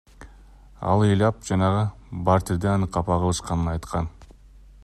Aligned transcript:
Ал 0.93 1.03
ыйлап 1.07 1.43
жанагы 1.49 1.83
батирде 2.31 2.73
аны 2.73 2.91
капа 2.97 3.19
кылышканын 3.25 3.73
айткан. 3.75 4.13